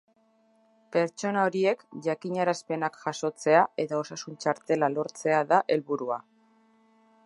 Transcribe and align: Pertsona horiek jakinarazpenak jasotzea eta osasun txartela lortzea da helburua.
Pertsona 0.95 1.43
horiek 1.49 1.83
jakinarazpenak 2.07 2.99
jasotzea 3.05 3.63
eta 3.85 4.01
osasun 4.03 4.43
txartela 4.43 4.93
lortzea 4.99 5.47
da 5.55 5.63
helburua. 5.77 6.21